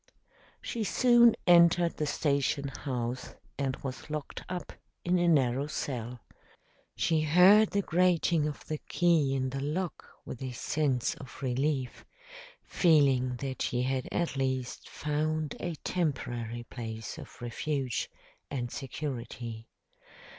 She 0.63 0.83
soon 0.83 1.35
entered 1.45 1.97
the 1.97 2.07
station 2.07 2.69
house 2.69 3.35
and 3.59 3.75
was 3.83 4.09
locked 4.09 4.41
up 4.49 4.73
in 5.05 5.19
a 5.19 5.27
narrow 5.27 5.67
cell. 5.67 6.21
She 6.95 7.21
heard 7.21 7.69
the 7.69 7.83
grating 7.83 8.47
of 8.47 8.65
the 8.65 8.79
key 8.79 9.35
in 9.35 9.51
the 9.51 9.59
lock 9.61 10.07
with 10.25 10.41
a 10.41 10.53
sense 10.53 11.13
of 11.17 11.39
relief, 11.43 12.03
feeling 12.63 13.35
that 13.41 13.61
she 13.61 13.83
had 13.83 14.09
at 14.11 14.35
least 14.35 14.89
found 14.89 15.55
a 15.59 15.75
temporary 15.83 16.63
place 16.63 17.19
of 17.19 17.39
refuge 17.39 18.09
and 18.49 18.71
security. 18.71 19.67